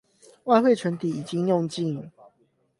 [0.45, 2.01] 外匯存底已經用盡